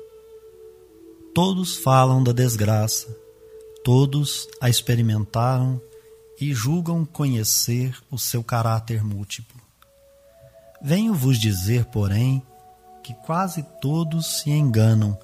Todos 1.34 1.78
falam 1.78 2.24
da 2.24 2.32
desgraça, 2.32 3.16
todos 3.84 4.48
a 4.62 4.70
experimentaram 4.70 5.82
e 6.40 6.54
julgam 6.54 7.04
conhecer 7.06 7.96
o 8.10 8.18
seu 8.18 8.44
caráter 8.44 9.04
múltiplo. 9.04 9.67
Venho 10.82 11.14
vos 11.14 11.40
dizer, 11.40 11.86
porém, 11.86 12.42
que 13.04 13.14
quase 13.14 13.64
todos 13.82 14.40
se 14.42 14.52
enganam, 14.52 15.18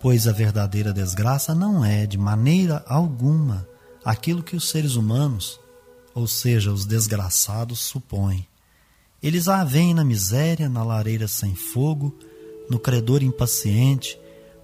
pois 0.00 0.28
a 0.28 0.32
verdadeira 0.32 0.92
desgraça 0.92 1.54
não 1.54 1.84
é, 1.84 2.06
de 2.06 2.18
maneira 2.18 2.84
alguma, 2.86 3.66
aquilo 4.04 4.42
que 4.42 4.54
os 4.54 4.68
seres 4.68 4.94
humanos, 4.94 5.60
ou 6.14 6.26
seja, 6.26 6.72
os 6.72 6.84
desgraçados, 6.84 7.80
supõem. 7.80 8.46
Eles 9.22 9.48
a 9.48 9.64
veem 9.64 9.94
na 9.94 10.04
miséria, 10.04 10.68
na 10.68 10.82
lareira 10.82 11.26
sem 11.26 11.54
fogo, 11.54 12.16
no 12.68 12.78
credor 12.78 13.22
impaciente, 13.22 14.18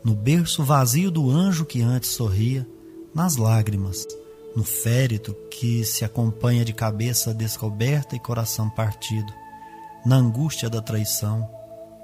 no 0.04 0.14
berço 0.14 0.62
vazio 0.62 1.10
do 1.10 1.30
anjo 1.30 1.64
que 1.64 1.82
antes 1.82 2.10
sorria, 2.10 2.66
nas 3.14 3.36
lágrimas, 3.36 4.06
no 4.54 4.64
férito 4.64 5.34
que 5.50 5.84
se 5.84 6.04
acompanha 6.04 6.64
de 6.64 6.72
cabeça 6.72 7.32
descoberta 7.32 8.16
e 8.16 8.20
coração 8.20 8.68
partido, 8.68 9.32
na 10.08 10.16
angústia 10.16 10.70
da 10.70 10.80
traição, 10.80 11.46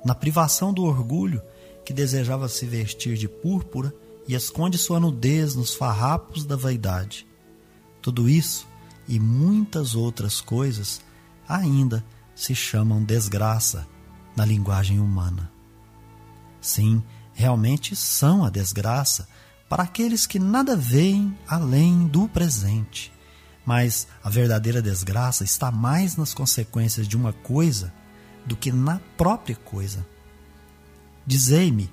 na 0.05 0.15
privação 0.15 0.75
do 0.75 0.85
orgulho 0.85 1.41
que 1.87 1.93
desejava 1.95 2.51
se 2.51 2.67
vestir 2.67 3.17
de 3.17 3.27
púrpura 3.27 3.95
e 4.29 4.35
esconde 4.35 4.77
sua 4.77 5.01
nudez 5.01 5.55
nos 5.55 5.75
farrapos 5.75 6.45
da 6.45 6.55
vaidade. 6.55 7.27
Tudo 8.03 8.29
isso 8.29 8.69
e 9.09 9.19
muitas 9.19 9.95
outras 9.95 10.39
coisas 10.39 11.01
ainda 11.49 12.05
se 12.35 12.55
chamam 12.55 13.03
desgraça 13.03 13.87
na 14.37 14.45
linguagem 14.45 15.01
humana. 15.01 15.51
Sim, 16.61 17.03
realmente 17.33 17.97
são 17.97 18.45
a 18.45 18.51
desgraça 18.51 19.27
para 19.67 19.83
aqueles 19.83 20.27
que 20.27 20.39
nada 20.39 20.77
veem 20.77 21.35
além 21.49 22.07
do 22.07 22.29
presente. 22.29 23.14
Mas 23.65 24.07
a 24.23 24.29
verdadeira 24.29 24.83
desgraça 24.83 25.45
está 25.45 25.71
mais 25.71 26.17
nas 26.17 26.35
consequências 26.35 27.09
de 27.09 27.17
uma 27.17 27.33
coisa 27.33 27.93
do 28.45 28.57
que 28.57 28.71
na 28.71 29.01
própria 29.17 29.57
coisa. 29.57 30.07
Dizei-me 31.27 31.91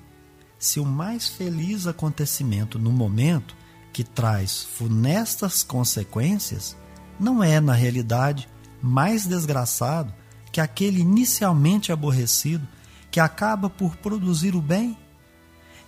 se 0.58 0.78
o 0.78 0.84
mais 0.84 1.28
feliz 1.28 1.86
acontecimento 1.86 2.78
no 2.78 2.92
momento 2.92 3.56
que 3.92 4.04
traz 4.04 4.62
funestas 4.62 5.62
consequências 5.62 6.76
não 7.18 7.42
é, 7.42 7.60
na 7.60 7.72
realidade, 7.72 8.48
mais 8.82 9.26
desgraçado 9.26 10.12
que 10.50 10.60
aquele 10.60 11.00
inicialmente 11.00 11.92
aborrecido 11.92 12.66
que 13.10 13.20
acaba 13.20 13.70
por 13.70 13.96
produzir 13.96 14.54
o 14.54 14.60
bem 14.60 14.96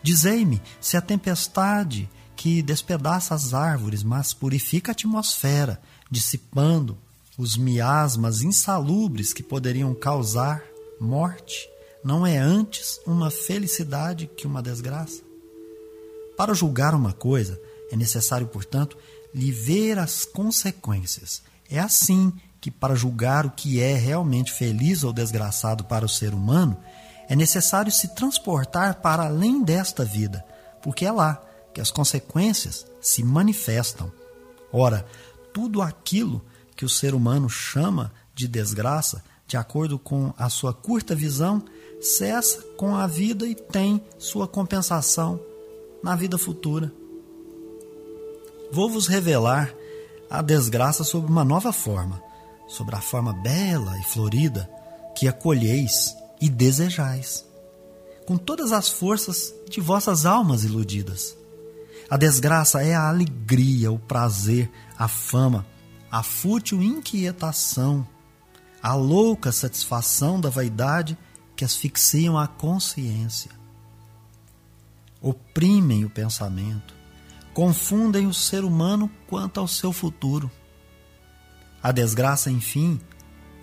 Dizei-me 0.05 0.61
se 0.83 0.99
a 0.99 1.01
tempestade 1.01 2.11
que 2.37 2.63
despedaça 2.63 3.35
as 3.35 3.55
árvores, 3.55 4.03
mas 4.03 4.33
purifica 4.33 4.91
a 4.91 4.95
atmosfera, 4.95 5.81
dissipando 6.11 6.97
os 7.37 7.57
miasmas 7.57 8.43
insalubres 8.43 9.33
que 9.33 9.43
poderiam 9.43 9.95
causar 9.95 10.63
morte, 11.01 11.69
não 12.05 12.27
é 12.27 12.39
antes 12.39 13.01
uma 13.07 13.31
felicidade 13.31 14.27
que 14.27 14.47
uma 14.47 14.63
desgraça? 14.63 15.23
Para 16.37 16.55
julgar 16.55 16.95
uma 16.95 17.13
coisa, 17.13 17.61
é 17.91 17.97
necessário, 17.97 18.47
portanto, 18.47 18.97
lhe 19.35 19.51
ver 19.51 19.99
as 19.99 20.25
consequências. 20.25 21.43
É 21.71 21.79
assim 21.79 22.33
que, 22.61 22.71
para 22.71 22.95
julgar 22.95 23.47
o 23.47 23.51
que 23.51 23.81
é 23.81 23.95
realmente 23.95 24.53
feliz 24.53 25.03
ou 25.03 25.13
desgraçado 25.13 25.85
para 25.85 26.05
o 26.05 26.09
ser 26.09 26.35
humano, 26.35 26.77
é 27.29 27.35
necessário 27.35 27.91
se 27.91 28.09
transportar 28.15 28.97
para 28.97 29.25
além 29.25 29.63
desta 29.63 30.05
vida, 30.05 30.45
porque 30.83 31.07
é 31.07 31.13
lá 31.13 31.43
que 31.75 31.81
as 31.81 31.91
consequências 31.91 32.87
se 33.01 33.23
manifestam. 33.23 34.11
Ora, 34.73 35.05
tudo 35.53 35.83
aquilo 35.83 36.41
que 36.77 36.85
o 36.85 36.89
ser 36.89 37.15
humano 37.15 37.51
chama 37.51 38.13
de 38.35 38.49
desgraça, 38.49 39.23
de 39.47 39.57
acordo 39.57 39.99
com 39.99 40.33
a 40.39 40.49
sua 40.49 40.73
curta 40.73 41.15
visão, 41.15 41.63
cessa 42.01 42.63
com 42.77 42.95
a 42.97 43.07
vida 43.07 43.47
e 43.47 43.55
tem 43.55 44.03
sua 44.19 44.49
compensação 44.49 45.41
na 46.03 46.17
vida 46.17 46.39
futura. 46.39 46.93
Vou 48.73 48.91
vos 48.91 49.07
revelar 49.07 49.73
a 50.29 50.43
desgraça 50.43 51.05
sob 51.05 51.27
uma 51.27 51.45
nova 51.45 51.73
forma, 51.73 52.23
sobre 52.67 52.97
a 52.97 53.01
forma 53.01 53.33
bela 53.33 53.99
e 53.99 54.05
florida 54.05 54.69
que 55.15 55.29
acolheis 55.29 56.17
e 56.41 56.49
desejais, 56.49 57.45
com 58.27 58.37
todas 58.37 58.73
as 58.73 58.89
forças 58.89 59.55
de 59.69 59.81
vossas 59.81 60.27
almas 60.27 60.65
iludidas. 60.65 61.37
A 62.11 62.17
desgraça 62.17 62.83
é 62.83 62.95
a 62.95 63.09
alegria, 63.09 63.91
o 63.91 63.99
prazer, 63.99 64.71
a 64.99 65.09
fama, 65.09 65.67
a 66.11 66.23
fútil 66.23 66.83
inquietação, 66.83 68.07
a 68.83 68.95
louca 68.95 69.51
satisfação 69.51 70.39
da 70.39 70.51
vaidade 70.51 71.17
que 71.57 71.65
asfixiam 71.65 72.39
a 72.39 72.47
consciência. 72.47 73.51
Oprimem 75.21 76.05
o 76.05 76.11
pensamento, 76.11 76.95
confundem 77.55 78.27
o 78.27 78.35
ser 78.35 78.65
humano 78.65 79.11
quanto 79.27 79.59
ao 79.59 79.67
seu 79.67 79.93
futuro. 79.93 80.51
A 81.83 81.91
desgraça, 81.91 82.51
enfim, 82.51 83.01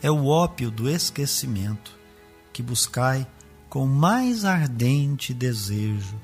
é 0.02 0.10
o 0.10 0.26
ópio 0.26 0.72
do 0.72 0.90
esquecimento 0.90 1.92
que 2.52 2.64
buscai 2.64 3.28
com 3.70 3.86
mais 3.86 4.44
ardente 4.44 5.34
desejo. 5.34 6.20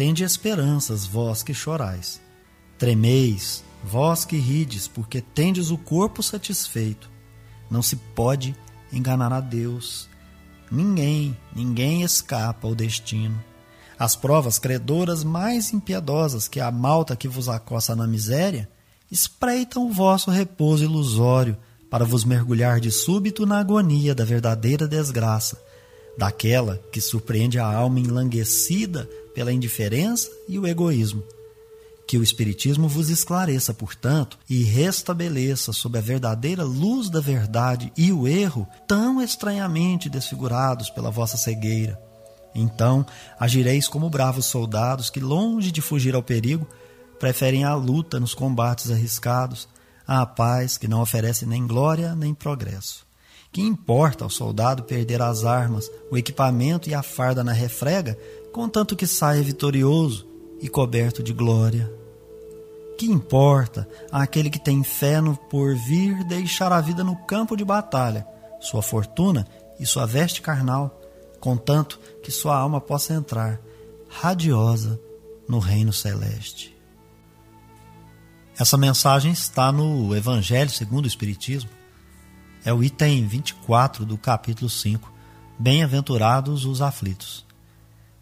Tende 0.00 0.24
esperanças, 0.24 1.04
vós 1.04 1.42
que 1.42 1.52
chorais. 1.52 2.22
Tremeis, 2.78 3.62
vós 3.84 4.24
que 4.24 4.38
rides, 4.38 4.88
porque 4.88 5.20
tendes 5.20 5.70
o 5.70 5.76
corpo 5.76 6.22
satisfeito. 6.22 7.10
Não 7.70 7.82
se 7.82 7.96
pode 7.96 8.56
enganar 8.90 9.30
a 9.30 9.40
Deus. 9.40 10.08
Ninguém, 10.72 11.36
ninguém 11.54 12.00
escapa 12.00 12.66
ao 12.66 12.74
destino. 12.74 13.38
As 13.98 14.16
provas 14.16 14.58
credoras 14.58 15.22
mais 15.22 15.70
impiedosas 15.70 16.48
que 16.48 16.60
a 16.60 16.70
malta 16.70 17.14
que 17.14 17.28
vos 17.28 17.46
acossa 17.50 17.94
na 17.94 18.06
miséria 18.06 18.70
espreitam 19.10 19.86
o 19.86 19.92
vosso 19.92 20.30
repouso 20.30 20.82
ilusório 20.82 21.58
para 21.90 22.06
vos 22.06 22.24
mergulhar 22.24 22.80
de 22.80 22.90
súbito 22.90 23.44
na 23.44 23.60
agonia 23.60 24.14
da 24.14 24.24
verdadeira 24.24 24.88
desgraça, 24.88 25.62
daquela 26.16 26.80
que 26.92 27.00
surpreende 27.00 27.58
a 27.58 27.66
alma 27.66 28.00
enlanguecida 28.00 29.08
pela 29.34 29.52
indiferença 29.52 30.30
e 30.48 30.58
o 30.58 30.66
egoísmo. 30.66 31.22
Que 32.06 32.18
o 32.18 32.22
Espiritismo 32.22 32.88
vos 32.88 33.08
esclareça, 33.08 33.72
portanto, 33.72 34.38
e 34.48 34.64
restabeleça 34.64 35.72
sob 35.72 35.96
a 35.96 36.00
verdadeira 36.00 36.64
luz 36.64 37.08
da 37.08 37.20
verdade 37.20 37.92
e 37.96 38.12
o 38.12 38.26
erro, 38.26 38.66
tão 38.88 39.22
estranhamente 39.22 40.08
desfigurados 40.10 40.90
pela 40.90 41.10
vossa 41.10 41.36
cegueira. 41.36 42.00
Então 42.54 43.06
agireis 43.38 43.86
como 43.86 44.10
bravos 44.10 44.46
soldados 44.46 45.08
que, 45.08 45.20
longe 45.20 45.70
de 45.70 45.80
fugir 45.80 46.14
ao 46.14 46.22
perigo, 46.22 46.66
preferem 47.18 47.64
a 47.64 47.74
luta 47.74 48.18
nos 48.18 48.34
combates 48.34 48.90
arriscados, 48.90 49.68
à 50.06 50.26
paz 50.26 50.76
que 50.76 50.88
não 50.88 51.00
oferece 51.00 51.46
nem 51.46 51.64
glória 51.66 52.16
nem 52.16 52.34
progresso. 52.34 53.09
Que 53.52 53.60
importa 53.60 54.24
ao 54.24 54.30
soldado 54.30 54.84
perder 54.84 55.20
as 55.20 55.44
armas, 55.44 55.90
o 56.10 56.16
equipamento 56.16 56.88
e 56.88 56.94
a 56.94 57.02
farda 57.02 57.42
na 57.42 57.52
refrega, 57.52 58.16
contanto 58.52 58.94
que 58.94 59.06
saia 59.06 59.42
vitorioso 59.42 60.26
e 60.60 60.68
coberto 60.68 61.22
de 61.22 61.32
glória? 61.32 61.90
Que 62.96 63.06
importa 63.06 63.88
àquele 64.12 64.50
que 64.50 64.58
tem 64.58 64.84
fé 64.84 65.20
no 65.20 65.36
porvir 65.36 66.22
deixar 66.28 66.70
a 66.70 66.80
vida 66.80 67.02
no 67.02 67.16
campo 67.26 67.56
de 67.56 67.64
batalha, 67.64 68.26
sua 68.60 68.82
fortuna 68.82 69.46
e 69.80 69.86
sua 69.86 70.06
veste 70.06 70.40
carnal, 70.40 71.00
contanto 71.40 71.98
que 72.22 72.30
sua 72.30 72.56
alma 72.56 72.80
possa 72.80 73.14
entrar 73.14 73.60
radiosa 74.08 75.00
no 75.48 75.58
reino 75.58 75.92
celeste? 75.92 76.76
Essa 78.56 78.76
mensagem 78.76 79.32
está 79.32 79.72
no 79.72 80.14
Evangelho 80.14 80.70
segundo 80.70 81.06
o 81.06 81.08
Espiritismo. 81.08 81.79
É 82.64 82.72
o 82.72 82.82
item 82.84 83.26
24 83.26 84.04
do 84.04 84.18
capítulo 84.18 84.68
5. 84.68 85.10
Bem-aventurados 85.58 86.64
os 86.64 86.82
aflitos. 86.82 87.46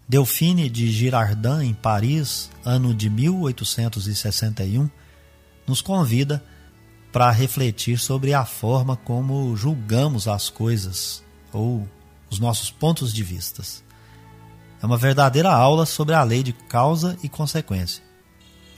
Delphine 0.07 0.69
de 0.69 0.89
Girardin, 0.89 1.61
em 1.63 1.73
Paris, 1.73 2.49
ano 2.63 2.93
de 2.93 3.09
1861, 3.09 4.89
nos 5.67 5.81
convida 5.81 6.43
para 7.11 7.29
refletir 7.31 7.99
sobre 7.99 8.33
a 8.33 8.45
forma 8.45 8.95
como 8.95 9.55
julgamos 9.55 10.27
as 10.27 10.49
coisas 10.49 11.23
ou 11.51 11.87
os 12.29 12.39
nossos 12.39 12.71
pontos 12.71 13.13
de 13.13 13.23
vistas. 13.23 13.83
É 14.81 14.85
uma 14.85 14.97
verdadeira 14.97 15.51
aula 15.51 15.85
sobre 15.85 16.15
a 16.15 16.23
lei 16.23 16.43
de 16.43 16.53
causa 16.53 17.17
e 17.21 17.27
consequência. 17.27 18.01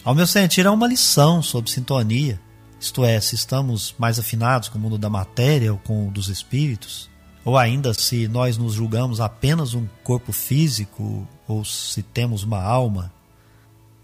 Ao 0.04 0.16
meu 0.16 0.26
sentir, 0.26 0.66
é 0.66 0.70
uma 0.70 0.88
lição 0.88 1.44
sobre 1.44 1.70
sintonia, 1.70 2.42
isto 2.82 3.06
é, 3.06 3.22
se 3.22 3.36
estamos 3.36 3.94
mais 4.00 4.18
afinados 4.18 4.68
com 4.68 4.80
o 4.80 4.82
mundo 4.82 4.98
da 4.98 5.08
matéria 5.08 5.72
ou 5.72 5.78
com 5.78 6.08
o 6.08 6.12
dos 6.12 6.30
espíritos, 6.30 7.08
ou 7.46 7.56
ainda 7.56 7.94
se 7.94 8.28
nós 8.28 8.58
nos 8.58 8.74
julgamos 8.74 9.22
apenas 9.22 9.76
um 9.76 9.88
corpo 10.04 10.32
físico 10.32 11.28
ou 11.48 11.64
se 11.64 12.02
temos 12.02 12.42
uma 12.42 12.60
alma. 12.60 13.14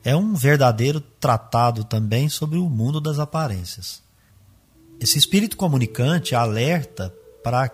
É 0.04 0.16
um 0.16 0.36
verdadeiro 0.36 1.02
tratado 1.02 1.84
também 1.84 2.30
sobre 2.30 2.60
o 2.60 2.70
mundo 2.70 3.02
das 3.02 3.18
aparências. 3.18 4.04
Esse 5.00 5.18
espírito 5.18 5.58
comunicante 5.58 6.36
alerta 6.36 7.12
para 7.44 7.72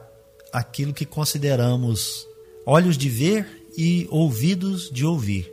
aquilo 0.54 0.94
que 0.94 1.06
consideramos 1.06 2.26
olhos 2.66 2.98
de 2.98 3.10
ver 3.10 3.68
e 3.78 4.08
ouvidos 4.10 4.90
de 4.90 5.06
ouvir 5.06 5.52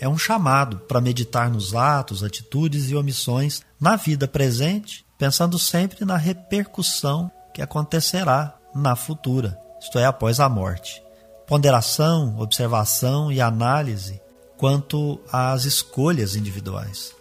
é 0.00 0.08
um 0.08 0.16
chamado 0.16 0.78
para 0.78 1.00
meditar 1.00 1.50
nos 1.50 1.74
atos, 1.74 2.24
atitudes 2.24 2.90
e 2.90 2.96
omissões 2.96 3.60
na 3.78 3.96
vida 3.96 4.26
presente, 4.26 5.04
pensando 5.18 5.58
sempre 5.58 6.06
na 6.06 6.16
repercussão 6.16 7.30
que 7.52 7.60
acontecerá 7.60 8.56
na 8.74 8.96
futura, 8.96 9.60
isto 9.78 9.98
é, 9.98 10.06
após 10.06 10.40
a 10.40 10.48
morte. 10.48 11.02
Ponderação, 11.46 12.38
observação 12.38 13.30
e 13.30 13.40
análise 13.42 14.20
quanto 14.56 15.20
às 15.30 15.64
escolhas 15.64 16.34
individuais. 16.34 17.14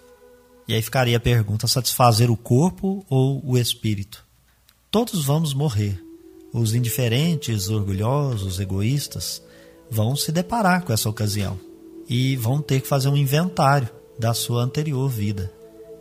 E 0.65 0.73
aí 0.73 0.81
ficaria 0.81 1.17
a 1.17 1.21
pergunta: 1.21 1.67
satisfazer 1.67 2.31
o 2.31 2.37
corpo 2.37 3.05
ou 3.09 3.43
o 3.43 3.57
espírito? 3.57 4.23
Todos 4.89 5.25
vamos 5.25 5.53
morrer. 5.53 6.01
Os 6.53 6.73
indiferentes, 6.73 7.69
orgulhosos, 7.69 8.59
egoístas 8.59 9.41
vão 9.91 10.15
se 10.15 10.31
deparar 10.31 10.83
com 10.83 10.93
essa 10.93 11.09
ocasião 11.09 11.68
e 12.09 12.35
vão 12.35 12.61
ter 12.61 12.81
que 12.81 12.87
fazer 12.87 13.07
um 13.07 13.15
inventário 13.15 13.89
da 14.17 14.33
sua 14.33 14.63
anterior 14.63 15.07
vida. 15.07 15.51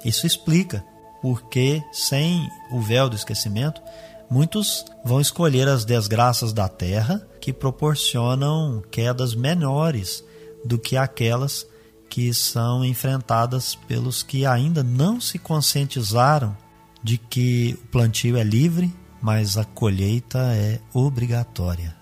Isso 0.05 0.27
explica 0.27 0.85
porque, 1.21 1.83
sem 1.93 2.49
o 2.71 2.81
véu 2.81 3.09
do 3.09 3.17
esquecimento, 3.17 3.83
muitos 4.31 4.85
vão 5.05 5.21
escolher 5.21 5.69
as 5.69 5.85
desgraças 5.85 6.53
da 6.53 6.69
terra 6.69 7.27
que 7.41 7.53
proporcionam 7.53 8.83
quedas 8.91 9.35
menores 9.35 10.25
do 10.65 10.79
que 10.79 10.97
aquelas 10.97 11.67
que 12.09 12.33
são 12.33 12.85
enfrentadas 12.85 13.75
pelos 13.75 14.23
que 14.23 14.47
ainda 14.47 14.83
não 14.83 15.21
se 15.21 15.39
conscientizaram 15.39 16.57
de 17.03 17.19
que 17.19 17.79
o 17.85 17.87
plantio 17.89 18.37
é 18.37 18.43
livre, 18.43 18.93
mas 19.21 19.57
a 19.57 19.65
colheita 19.65 20.39
é 20.55 20.81
obrigatória. 20.93 21.98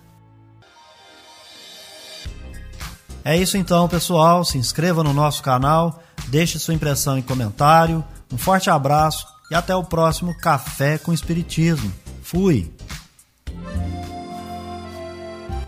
É 3.27 3.37
isso 3.37 3.57
então, 3.57 3.89
pessoal. 3.89 4.45
Se 4.45 4.57
inscreva 4.57 5.03
no 5.03 5.13
nosso 5.13 5.43
canal, 5.43 6.01
deixe 6.29 6.61
sua 6.61 6.75
impressão 6.75 7.19
e 7.19 7.23
comentário. 7.25 8.05
Um 8.33 8.39
forte 8.39 8.71
abraço 8.71 9.27
e 9.51 9.55
até 9.57 9.75
o 9.75 9.83
próximo 9.83 10.33
Café 10.39 10.97
com 10.97 11.13
Espiritismo. 11.13 11.93
Fui! 12.23 12.73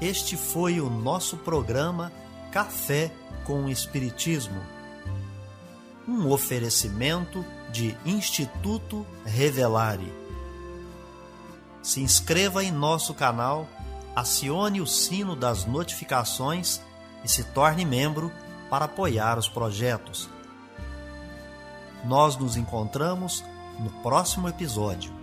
Este 0.01 0.37
foi 0.37 0.81
o 0.81 0.89
nosso 0.89 1.37
programa 1.39 2.13
Café 2.53 3.11
com 3.45 3.69
Espiritismo. 3.69 4.63
Um 6.07 6.31
oferecimento 6.31 7.45
de 7.73 7.93
Instituto 8.07 9.05
Revelare. 9.25 10.13
Se 11.83 12.01
inscreva 12.01 12.63
em 12.63 12.71
nosso 12.71 13.13
canal, 13.15 13.67
acione 14.15 14.81
o 14.81 14.87
sino 14.87 15.35
das 15.35 15.65
notificações 15.65 16.87
e 17.25 17.29
se 17.29 17.45
torne 17.45 17.85
membro 17.85 18.33
para 18.71 18.85
apoiar 18.85 19.39
os 19.39 19.49
projetos. 19.49 20.29
Nós 22.05 22.37
nos 22.37 22.57
encontramos 22.57 23.45
no 23.79 23.91
próximo 24.03 24.49
episódio. 24.49 25.18